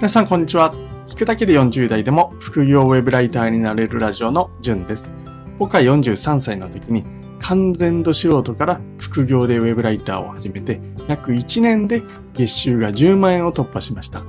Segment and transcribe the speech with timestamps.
[0.00, 0.72] 皆さんこんにちは。
[1.04, 5.14] 聞くだけで40代でも副業ウェブライターになれるラジオのじゅんです。
[5.58, 7.04] 僕は43歳の時に
[7.38, 12.02] 完全度素人から副業でウェブライターを始めて約1年で
[12.32, 14.22] 月収が10万円を突破しました。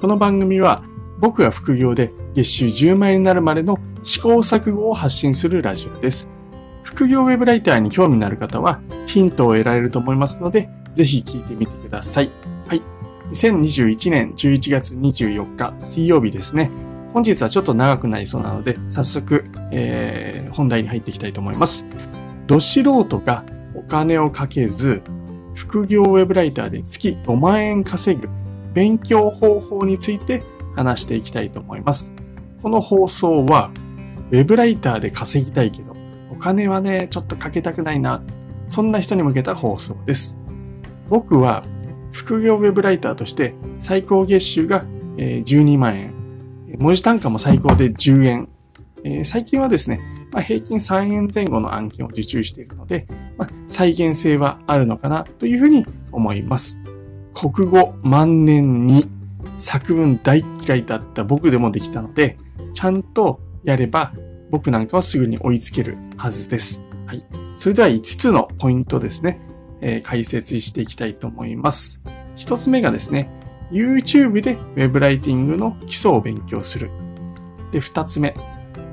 [0.00, 0.82] この番組は
[1.18, 6.30] 僕が副業で月収10万円になるまでの試行錯誤を発信するラジオです。
[6.82, 12.30] 副業ウェブライターに興味のある方はヒントを得られると思いますので、ぜひ聞いてみてください。
[13.30, 16.70] 2021年11月24日水曜日ですね。
[17.12, 21.84] 本日はちょっと長くなりそうなので、早速、えー、本題に入っていきたいと思います。
[22.46, 25.02] ど素人がお金をかけず、
[25.54, 28.28] 副業ウェブライターで月5万円稼ぐ
[28.72, 30.42] 勉強方法について
[30.74, 32.14] 話していきたいと思います。
[32.62, 33.70] この放送は、
[34.30, 35.96] ウェブライターで稼ぎたいけど、
[36.30, 38.22] お金はね、ちょっとかけたくないな。
[38.68, 40.38] そんな人に向けた放送です。
[41.08, 41.64] 僕は
[42.12, 44.84] 副業ウェブライターとして最高月収が
[45.16, 46.14] 12万円。
[46.78, 48.48] 文字単価も最高で10円。
[49.24, 50.00] 最近はですね、
[50.32, 53.06] まあ、平均3円前後の案件を受注しているので、
[53.38, 56.82] まあ、再現性はあるのかなというふうに思います。
[57.34, 59.08] 国語万年に
[59.56, 62.36] 作文大嫌いだった僕でもできたので、
[62.74, 64.12] ちゃんとやれば
[64.50, 66.86] 僕なんかはすぐに追いつけるはずです。
[67.06, 67.24] はい。
[67.56, 69.40] それでは5つのポイントですね。
[69.80, 72.04] え、解説していきたいと思います。
[72.36, 73.30] 一つ目がですね、
[73.70, 76.90] YouTube で Web ライティングの基礎を勉強する。
[77.70, 78.34] で、二つ目、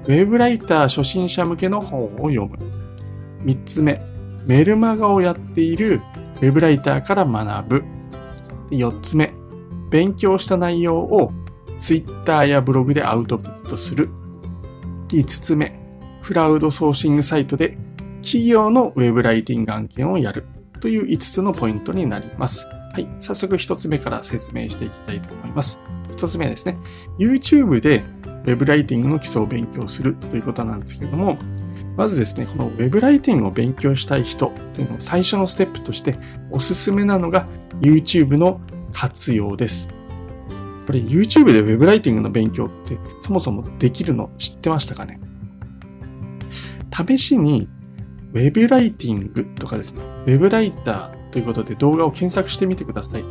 [0.08, 2.58] Web ライター初心者向けの本を読む。
[3.44, 4.02] 三つ目、
[4.46, 6.02] メルマガをやっている
[6.42, 7.84] Web ライターから学ぶ。
[8.72, 9.32] 四つ目、
[9.90, 11.32] 勉強した内容を
[11.76, 14.10] Twitter やブログでアウトプットする。
[15.10, 15.80] 五つ目、
[16.24, 17.78] クラウドソーシングサイトで
[18.22, 20.46] 企業の Web ライティング案件をやる。
[20.86, 22.68] という5つのポイントになります。
[22.68, 23.08] はい。
[23.20, 25.80] 早速1つ目から説明していきたいと思います。
[26.12, 26.78] 1つ目ですね。
[27.18, 28.04] YouTube で
[28.46, 31.40] Web ライティングの基礎を勉強するということなんですけれども、
[31.98, 36.20] まずですね、この Web ライティングを勉強したい人というのを最初のステップとして
[36.52, 37.48] おすすめなのが
[37.82, 38.62] YouTube の
[38.94, 39.90] 活用です。
[40.86, 45.20] これ YouTube で Web ライティングの勉強ってそもそもできるの知ってましたかね？
[47.08, 47.68] 試しに
[48.36, 53.24] ウェブライティングとかですね、ウェブライターということで動画を検索してみてください。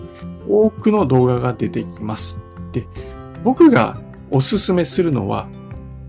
[0.48, 2.40] 多くの動画が出てきます。
[2.72, 2.88] で、
[3.44, 4.00] 僕が
[4.30, 5.46] おすすめするのは、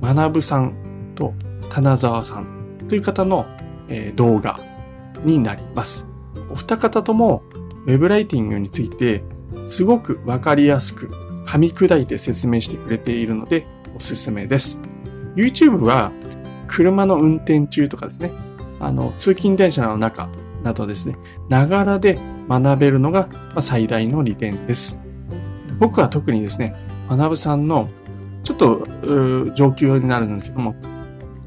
[0.02, 0.74] 学さん
[1.14, 1.34] と
[1.70, 3.46] 棚沢さんという方の、
[3.90, 4.62] えー、動画
[5.26, 6.10] になります。
[6.50, 7.44] お二方とも
[7.86, 9.24] ウェブライティングについて
[9.66, 11.08] すごくわかりやすく
[11.46, 14.82] 噛み砕いて説明してくれているのでおすすめです。
[15.36, 16.12] YouTube は
[16.68, 18.32] 車の運転中とかですね、
[18.80, 20.30] あの、通勤電車の中
[20.64, 21.18] などですね、
[21.50, 22.20] ながらで
[22.50, 25.02] 学べるのが最大の利点です。
[25.80, 26.76] 僕は特にですね、
[27.10, 27.90] 学さんの
[28.44, 28.88] ちょっと
[29.56, 30.76] 上級になるんですけども、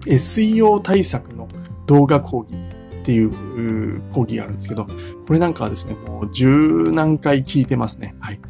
[0.07, 1.49] SEO 対策の
[1.87, 4.87] 動画講義っていう講義があるんですけど、
[5.27, 8.15] これなんかはですね、もう十何回聞いてますね。
[8.21, 8.41] はい。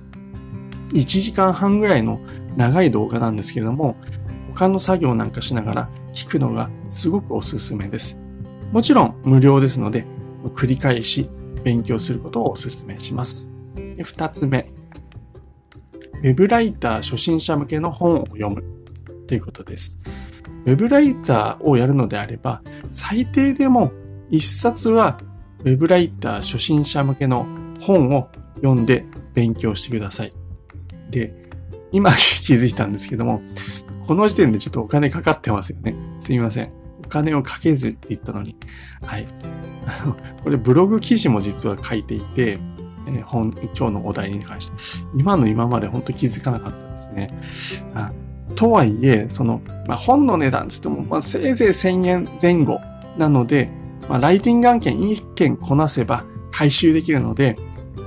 [0.92, 2.20] 1時間半ぐらいの
[2.56, 3.96] 長い動画なんですけども、
[4.54, 8.20] 他の作業なんかしながら聞くのがすごくおすすめです。
[8.72, 10.04] もちろん無料ですので、
[10.54, 11.28] 繰り返し
[11.64, 13.50] 勉強することをお勧めします。
[14.02, 14.68] 二つ目、
[16.22, 18.64] ウェブライター初心者向けの本を読む
[19.26, 20.00] ということです。
[20.66, 22.62] ウェブライターをやるのであれば、
[22.92, 23.92] 最低でも
[24.30, 25.20] 一冊は
[25.60, 27.46] ウェブライター初心者向けの
[27.80, 29.04] 本を読んで
[29.34, 30.32] 勉強してください。
[31.10, 31.48] で、
[31.92, 33.40] 今気づいたんですけども、
[34.06, 35.94] この時点でちょっとお金かかってますよね。
[36.18, 36.87] すみません。
[37.04, 38.56] お金をかけずって言ったのに。
[39.02, 39.26] はい。
[40.42, 42.58] これブログ記事も実は書いていて、
[43.06, 44.76] えー、本今日のお題に関して、
[45.14, 47.30] 今の今まで本当気づかなかったですね。
[47.94, 48.12] あ
[48.54, 52.80] とはいえ、その、まあ、本の値段つっても、まあ、せいぜい1000円前後
[53.16, 53.70] なので、
[54.08, 57.56] まあ、ライティング案件1件こなせば回収できるので、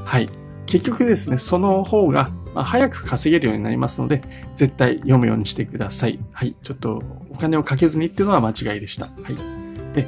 [0.03, 0.29] はい。
[0.65, 4.21] 結局ですね、その方がまあ、早く稼げるようになりますので、
[4.55, 6.19] 絶対読むようにしてください。
[6.33, 6.55] はい。
[6.61, 9.05] ちょっとお金をかけずにっていうのは間違いでした。
[9.05, 9.93] はい。
[9.93, 10.07] で、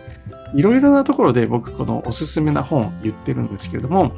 [0.54, 4.14] いろいろなところで僕このおすすめな本を言ってるんですけれども、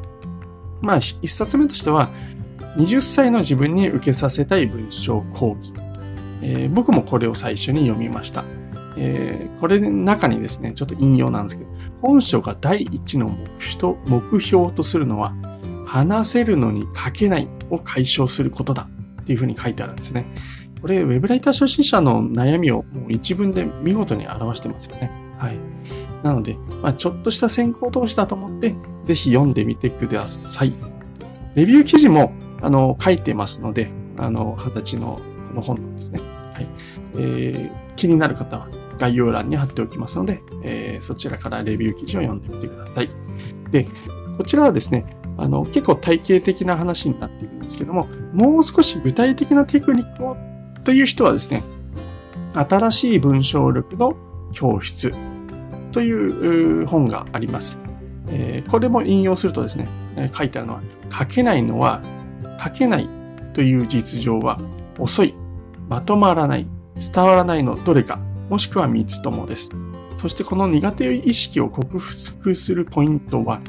[0.81, 2.09] まあ、一冊目としては、
[2.77, 5.73] 20歳の自分に受けさせたい文章講義。
[6.41, 8.43] えー、僕もこれを最初に読みました。
[8.97, 11.69] えー、これの中にですね、ちょっと引用なんですけど、
[12.01, 13.35] 本書が第一の
[14.05, 15.33] 目標とするのは、
[15.95, 18.85] 話せるのに書けないを解消することだ
[19.21, 20.25] っていうふうに書いてあるんですね。
[20.81, 25.09] これ、ウェブライター初心者の悩みをもう一文で見事に表してますよね。
[25.37, 25.57] はい。
[26.21, 28.75] なので、まあ、ちょっとした先行投資だと思って、
[29.05, 30.73] ぜひ読んでみてください。
[31.55, 36.19] レビュー記事も、あの、書いてますので、あの、二十歳のこの本なんですね。
[36.53, 36.67] はい。
[37.15, 43.09] えー、気になる方は概要欄に貼っておきますので、えー、そちらからレビュー記事を読んでみてください。
[43.71, 43.87] で、
[44.35, 45.05] こちらはですね、
[45.37, 50.37] あの、結構体系的な話になっているんですけども、もう少し具体的なテクニックを
[50.83, 51.63] という人はですね、
[52.53, 54.15] 新しい文章力の
[54.53, 55.13] 教室
[55.91, 57.79] という本があります。
[58.27, 62.01] えー、これも引用するとですね、え書いてあるのは、書けないのは、
[62.63, 63.09] 書けない
[63.53, 64.59] という実情は
[64.97, 65.35] 遅い、
[65.89, 66.67] まとまらない、
[67.13, 69.75] 伝わらないのどれか、もしくは三つともです。
[70.15, 73.59] そしてこの苦手意識を克服するポイントは、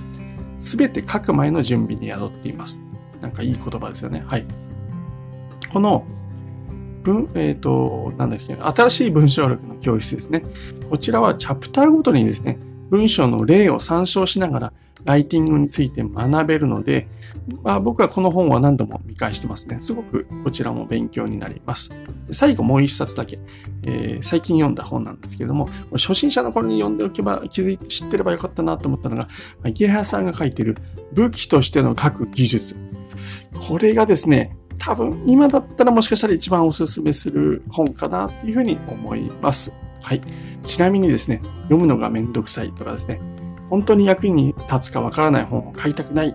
[0.59, 2.83] すべて書く前の準備に宿っています。
[3.21, 4.25] なんかいい言葉ですよね。
[4.27, 4.45] はい。
[5.73, 6.07] この
[7.03, 10.43] 文、えっ、ー、と、なんだっけ、新しい文章力の教室ですね。
[10.91, 12.59] こちらはチャプターごとにですね、
[12.91, 14.73] 文章の例を参照しながら、
[15.07, 17.09] ライティングについて学べるので、
[17.63, 19.79] まあ、僕はこの本は何度も見返してますね。
[19.81, 21.91] すごくこちらも勉強になります。
[22.33, 23.39] 最後もう一冊だけ、
[23.85, 29.29] えー、最近読んだ本なんですけれども、初心者の頃に読んでおけば気づいて知ってればよかったなと思ったのが、
[29.65, 30.77] 池原さんが書いてる
[31.13, 32.77] 武器としての書く技術。
[33.69, 39.73] これがですね、多分今だったらもしかしたら一番おすすめする本かなっていうふうに思います。
[40.03, 40.21] はい。
[40.65, 43.21] ちなみにですね、読むのがめんどくさいとかですね、
[43.71, 46.35] 本当に役に立つかわからない本を買いたくないっ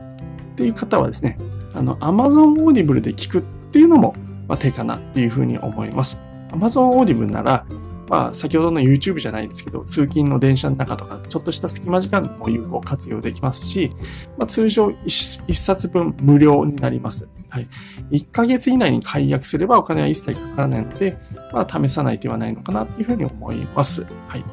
[0.55, 1.37] ていう方はですね、
[1.73, 3.41] あの、Amazon Audible で聞くっ
[3.71, 4.15] ていうのも、
[4.47, 6.19] まあ、手かなっていうふうに思います。
[6.49, 7.65] Amazon Audible なら、
[8.09, 13.93] まあ、先ほどの YouTube じゃないですけど、通勤の電車の中とか、ちょっとした隙間時間も有効活用できますし、
[14.37, 17.29] まあ、通常 1, 1冊分無料になります。
[17.49, 17.67] はい。
[18.11, 21.17] 1ヶ月以内に解約すればお金は一切かからないので、
[21.53, 24.05] まあ、試さない手はないのかなっていうふうに思います。
[24.27, 24.43] はい。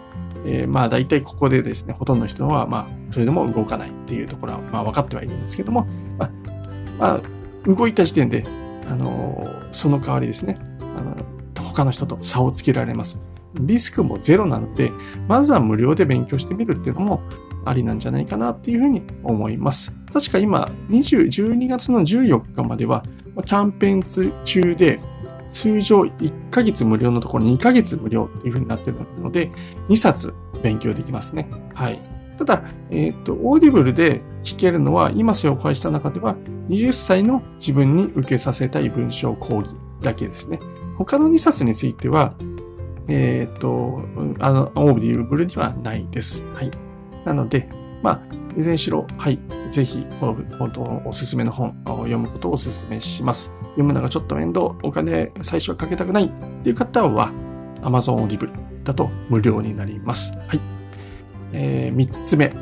[0.44, 5.86] えー、まあ、大体ここでですね、ほとんどの人は、まあ、それでも動かないっていうところは、まあ、分かってはいるんですけども、
[6.18, 6.30] まあ、
[6.98, 7.20] まあ、
[7.66, 8.44] 動いた時点で、
[8.86, 10.58] あのー、その代わりですね、
[10.96, 11.16] あの、
[11.62, 13.20] 他の人と差をつけられます。
[13.60, 14.90] リスクもゼロなので、
[15.26, 17.22] まずは無料で勉強してみるっていうのも
[17.64, 19.92] ありなんじゃないかなっていうふうに思います。
[20.12, 23.04] 確か今、20、12月の14日までは、
[23.44, 25.00] キャンペーン中で、
[25.48, 29.50] 通常1ヶ月無料のところ2ヶ月無料っていうふうになってるので、
[29.88, 31.50] 2冊勉強できますね。
[31.74, 32.00] はい。
[32.38, 36.36] ただ、えっ、ー、と、 Audible で聞けるのは、今紹介した中では、
[36.68, 39.70] 20歳の自分に受けさせたい文章講義
[40.02, 40.60] だけですね。
[40.96, 42.34] 他の2冊については、
[43.08, 44.02] えっ、ー、と、
[44.38, 46.44] あの、 Audible にはないです。
[46.54, 46.70] はい。
[47.24, 47.68] なので、
[48.02, 48.22] まあ、
[48.56, 49.38] いずれにしろ、はい、
[49.70, 53.52] ぜひ、この、このおすすめの本を読むことをお勧めします。
[53.70, 56.30] 読むのがちょっと面倒、お金最初はかけたくないっ
[56.62, 57.30] ていう方は、
[57.82, 58.50] Amazon Audible
[58.84, 60.36] だと無料になります。
[60.46, 60.60] はい。
[61.52, 62.52] えー、3つ目。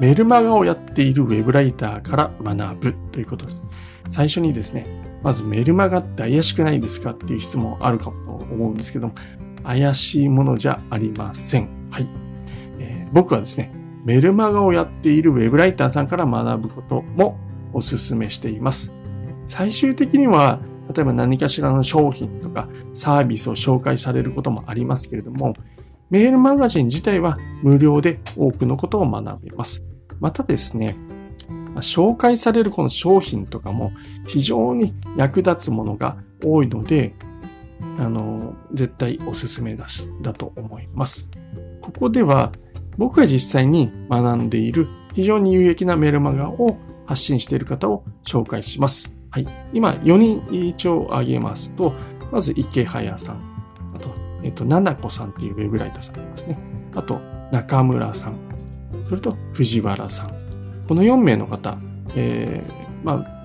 [0.00, 3.64] メルマガをやっているウェブライターから学ぶということです。
[4.10, 4.86] 最初にですね、
[5.22, 9.14] まずメルマガって怪しくないですかっていう質問あるかと思うんですけども、
[9.64, 11.88] 怪しいものじゃありません。
[11.90, 12.08] はい。
[12.78, 13.72] えー、僕はですね、
[14.04, 17.38] メルマガをやっているウェブライターさんから学ぶことも
[17.72, 18.92] お勧めしています。
[19.46, 20.60] 最終的には、
[20.94, 25.54] 例えば何かしらの商品とかサービスを紹介されることもありますけれども、
[26.10, 29.86] メールマガジン自体は無料で多くのことを学べます。
[30.20, 30.96] またですね、
[31.76, 33.92] 紹介されるこの商品とかも
[34.26, 37.14] 非常に役立つものが多いので、
[37.98, 41.30] あの、絶対おすすめだしだと思います。
[41.82, 42.52] ここでは
[42.98, 46.76] 僕が実際に学んでいる非常に有益なメールマガを
[47.06, 49.16] 発信している方を紹介します。
[49.30, 49.46] はい。
[49.72, 51.94] 今、4人一応挙げますと、
[52.30, 53.40] まず、池早さん。
[53.94, 54.10] あと、
[54.42, 56.58] えっと、ななこさんっていうウェブライターさんがいますね。
[56.94, 58.36] あと、中村さん。
[59.06, 60.30] それと、藤原さん。
[60.86, 61.78] この4名の方、
[62.14, 63.44] えー、まあ、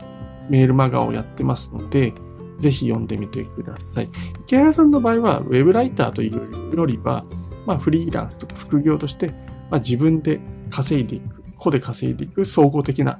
[0.49, 2.13] メールマガをやってますので、
[2.59, 4.09] ぜひ読んでみてください。
[4.45, 7.25] 池原さんの場合は、ウェブライターというよりは、
[7.65, 9.27] まあ、フリーランスとか副業として、
[9.69, 10.39] まあ、自分で
[10.69, 13.19] 稼いでいく、個で稼いでいく総合的な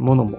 [0.00, 0.38] ものも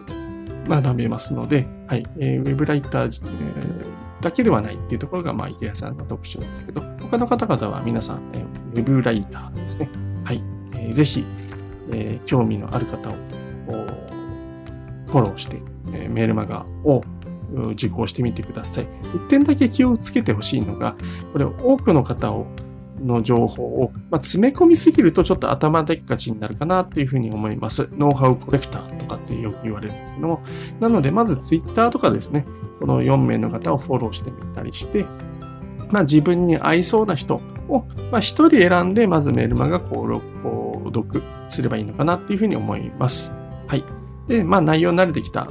[0.67, 9.89] 学べますので、はい、えー、ウェブライター、えー、だけではないっていうところが、まあ、池谷さんの特徴ですけど、他の方々は皆さん、えー、ウェブライターですね。
[10.23, 10.41] はい、
[10.73, 11.25] えー、ぜひ、
[11.91, 13.13] えー、興味のある方を
[15.07, 15.61] フォローして、
[15.93, 17.03] えー、メールマガを
[17.71, 18.87] 受講してみてください。
[19.15, 20.95] 一点だけ気をつけてほしいのが、
[21.33, 22.45] これ多くの方を
[23.03, 27.89] の情報を、まあ、詰め込みすぎるとちょっと頭でっかちになるかなっていうふうに思います。
[27.93, 30.41] ノウハウコレクターとかってよく言われるんですけども。
[30.79, 32.45] なので、まずツイッターとかですね、
[32.79, 35.05] この4名の方をフォローしてみたりして、
[35.91, 40.21] まあ、自分に合いそうな人を、ま、1人選んで、まずメルマガ購
[40.85, 43.31] 読すればいいのかなっていうふうに思います。
[43.67, 43.83] はい。
[44.27, 45.45] で、まあ、内容慣れてきた、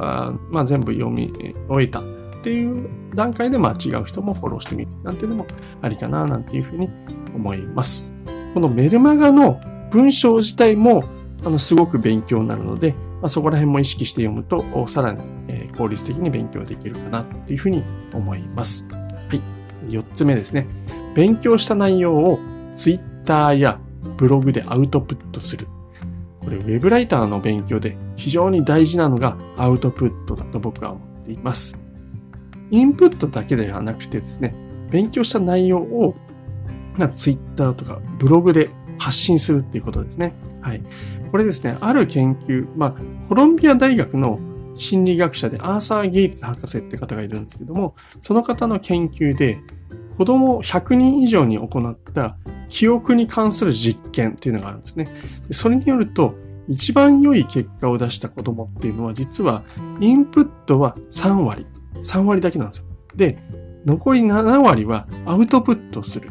[0.51, 1.33] まあ、全部読み
[1.69, 2.01] 終えた
[2.39, 5.47] っていう段階で、まあ違う人もフォローしてみるなんていうのも
[5.83, 6.89] ありかななんていうふうに
[7.35, 8.15] 思います。
[8.55, 11.05] このメルマガの文章自体も、
[11.45, 17.83] あの、すごく勉強になるので、まあ、そこら辺も意識して読むと、さらに、え効率的に勉強できるかなっていうふうに
[18.13, 18.89] 思います。
[18.91, 18.99] は
[19.35, 19.41] い。
[19.89, 20.67] 4つ目ですね。
[21.15, 22.39] 勉強した内容を
[22.73, 23.81] Twitter や
[24.17, 25.67] ブログでアウトプットする。
[26.41, 31.79] これ、ウェブライターの勉強で非常に大事なのがアウトプットだと僕は思っています。
[32.71, 34.55] インプットだけではなくてですね、
[34.91, 36.15] 勉強した内容を
[37.09, 40.35] Twitter とかブログで発信するっていうことですね。
[40.61, 40.83] はい。
[41.31, 42.95] これですね、ある研究、まあ、
[43.29, 44.41] コロンビア大学の
[44.75, 49.61] 心理学者でアーサー・ゲイツ博士って方がいるんですけども、その方の研究で、
[50.17, 52.37] 子供100人以上に行った
[52.69, 55.09] 記憶に関する実験っていうのがあるんですね。
[55.53, 56.35] それによると、
[56.69, 59.63] 一番良い結果を出した子供っていうのは、実は
[60.01, 61.67] インプットは3割。
[62.03, 62.85] 3割だけなんですよ。
[63.17, 63.39] で、
[63.85, 66.31] 残り7割はアウトプットする。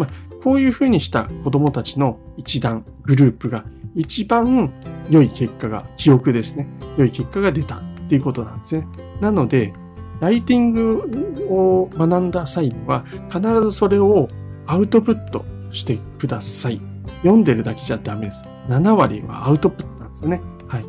[0.00, 0.08] まあ、
[0.42, 3.64] こういうふうにした子供たちの一団、グループが
[3.94, 4.72] 一番
[5.10, 6.66] 良い結果が、記憶ですね。
[6.96, 8.86] 良い結果が出たっていうことなんですね。
[9.20, 9.72] なので、
[10.20, 14.28] ライティングを学んだ際には、必ずそれを
[14.66, 16.80] アウトプットしてください。
[17.22, 18.46] 読んでるだけじゃダメです。
[18.68, 20.40] 7割はアウトプットなんですよね。
[20.68, 20.84] はい。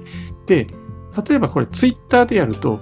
[0.46, 0.68] で、
[1.27, 2.80] 例えばこれツイッターでやると、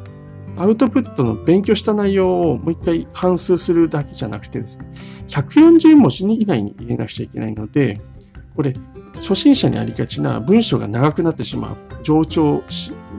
[0.59, 4.91] アウトプットの勉強した内容をもう一回反数するだけじゃなくてですね、
[5.29, 8.01] 140文字以内に入れなくちゃいけないので、
[8.55, 8.75] これ、
[9.15, 12.63] 初心者にありがちな文章が長くなってしまう、冗長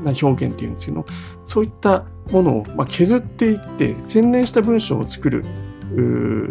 [0.05, 1.07] な表現っていうんですけど、
[1.47, 5.45] そういったものをま削っていって、洗練した文章を作る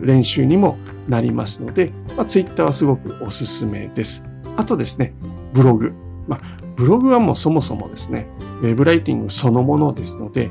[0.01, 0.77] 練習にも
[1.07, 4.25] なりますので、まあ、Twitter はすごくおすすめです。
[4.57, 5.13] あとですね、
[5.53, 5.93] ブログ。
[6.27, 6.41] まあ、
[6.75, 8.27] ブログはもうそもそもですね、
[8.61, 10.49] ウェブライティングそのものですので、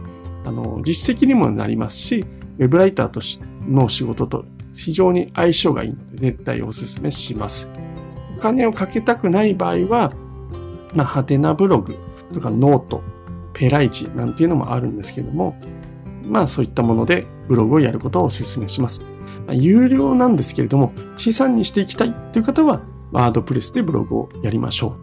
[0.49, 2.25] あの、実績にもなりますし、
[2.59, 7.71] ウェブライターとしの仕事と非常に相性がいいので、絶対お勧めします。
[8.37, 10.13] お金をかけたくない場合は、
[10.95, 11.97] まあ、ハテナブログ
[12.33, 13.03] とかノート、
[13.53, 15.61] ペライチなんていうのもあるんですけども、
[16.25, 19.03] まあそういったものでブログをやることをお勧めします。
[19.47, 24.97] まあ、有料なんですけれども、資産にしていきたいという方は、ワードプレスでブログをやりましょ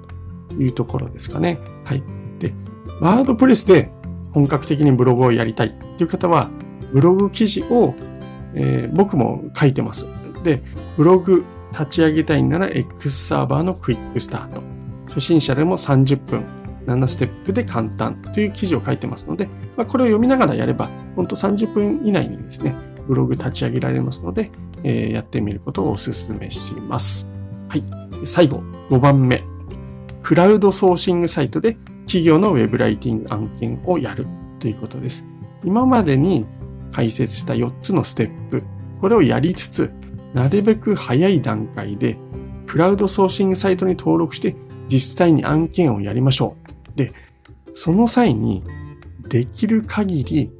[0.49, 1.59] うというところですかね。
[1.83, 2.03] はい。
[2.39, 2.53] で、
[3.01, 3.91] ワードプレスで
[4.35, 6.49] 本格的にブログをやりたいっていう方は、
[6.91, 7.95] ブログ記事を、
[8.53, 10.05] えー、僕も書いてます。
[10.43, 10.61] で、
[10.97, 14.61] ブログ立ち上げたいなら X サーバーのクイックスタート。
[15.07, 16.43] 初心者でも30分、
[16.85, 22.75] 7ステップで簡単という記事を書いてますので、まあ、これを読みながらやれば、ほんと30分以内にですね、
[23.07, 24.51] ブログ立ち上げられますので、
[24.83, 27.31] えー、やってみることをお勧めします。
[27.69, 27.83] はい。
[28.25, 29.41] 最後、5番目。
[30.23, 34.27] クラウドソーシングサイトで企業のウェブライティング案件をやる
[34.59, 35.27] ということです。
[35.63, 36.45] 今までに
[36.91, 38.63] 解説した4つのステップ、
[39.01, 39.91] これをやりつつ、
[40.33, 42.17] なるべく早い段階で、
[42.67, 44.55] クラウドソーシングサイトに登録して
[44.87, 46.55] 実際に案件をやりましょ
[46.93, 46.97] う。
[46.97, 47.13] で、
[47.73, 48.63] その際に、
[49.27, 50.51] できる限り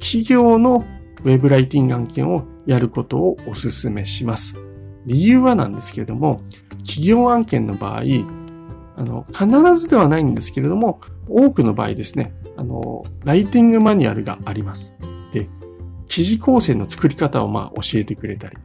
[0.00, 0.84] 企業の
[1.24, 4.56] ウェブライティング案件をやることをお勧めします。
[5.06, 6.40] 理由はなんですけれども、
[6.78, 8.02] 企業案件の場合、
[8.96, 9.46] あの、必
[9.76, 14.96] ずではないんですけれども、多くの場合ですね、あの、ライティングマニュアルがあります。
[15.32, 15.48] で、
[16.06, 18.56] 記事構成の作り方をまあ教えてくれたり、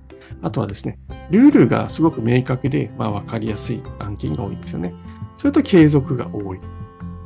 [0.41, 0.99] あとはですね、
[1.31, 4.93] ルールがすごく明確で、まあわかりやすい案件が多いんですよね。
[5.35, 6.59] それと継続が多い。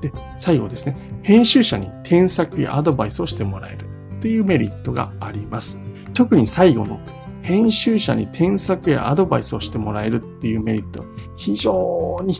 [0.01, 3.85] で、最後ですね、編集者に添削やアドバイスをしてもらえる
[4.21, 5.79] というメリットがあります。
[6.13, 6.99] 特に最後の
[7.43, 12.37] 編集者に添削やアドバイスをしてもらえるっていうメリット、非常に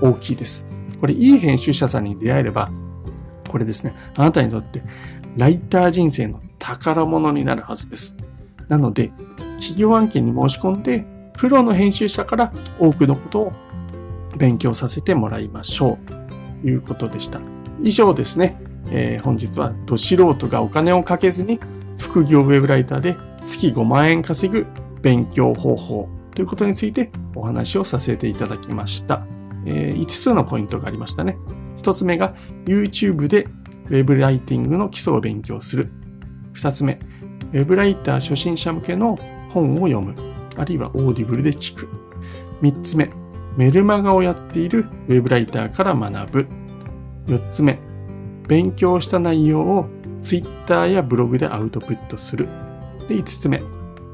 [0.00, 0.64] 大きいです。
[0.98, 2.70] これ、いい編集者さんに出会えれば、
[3.48, 4.82] これですね、あなたにとって
[5.36, 8.16] ライター人生の宝物になるはずです。
[8.68, 9.12] なので、
[9.58, 13.52] 企業案件に申し込んで、プロの編集者から多くのことを
[14.38, 16.62] 勉強させてもらいましょう。
[16.62, 17.40] ということでした。
[17.82, 18.58] 以上ですね。
[18.88, 21.60] えー、本日は、ど素人がお金をかけずに、
[21.98, 24.66] 副業ウェブライターで月5万円稼ぐ
[25.02, 29.24] 勉強方法ということについてお話をさせていただきました。
[29.64, 31.38] えー、5つのポイントがありましたね。
[31.78, 32.34] 1つ目が
[32.66, 33.46] YouTube で
[33.88, 35.90] Web ライティングの基礎を勉強する。
[36.54, 36.98] 2つ目、
[37.52, 39.16] Web ライター初心者向けの
[39.50, 40.14] 本を読む。
[40.56, 41.88] あるいは Audible で聞く。
[42.62, 43.10] 3つ目、
[43.56, 46.46] メルマガをやっている Web ライターから学ぶ。
[47.26, 47.78] 4つ目、
[48.48, 49.86] 勉強した内容を
[50.18, 52.48] Twitter やブログでアウトプットする。
[53.08, 53.62] で、5つ目、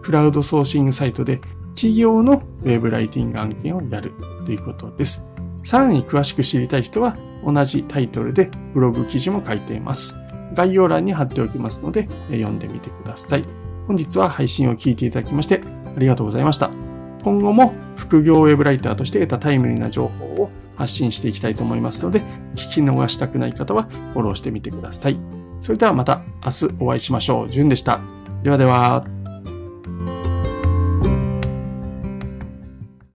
[0.02, 1.40] クラウドソーシングサイトで
[1.74, 4.12] 企業のウェブライティング案件をやる
[4.44, 5.24] ということです。
[5.62, 10.14] さらに詳しく知りたい人は同じタイトルでブログ記事も書いています。
[10.54, 13.44] 概要欄に貼っておきますので、読んでみてください。
[13.86, 15.60] 本日は配信を聞いていただきまして
[15.96, 16.70] ありがとうございました。
[17.24, 22.20] 今後も副業ウェブライターとして得たタイムリーな情報を発信していきたいと思いますので、
[22.54, 25.16] 聞き逃したくない方はフォローしてみてください。
[25.60, 27.50] それではまた明日お会いしましょう。
[27.50, 28.00] じゅんでした。
[28.42, 29.21] ではでは。